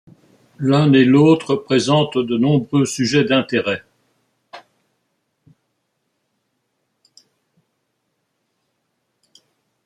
L'un 0.57 0.91
et 0.93 1.05
l'autre 1.05 1.55
présentent 1.55 2.17
de 2.17 2.35
nombreux 2.35 2.85
sujets 2.87 3.23
d'intérêt. 3.23 3.83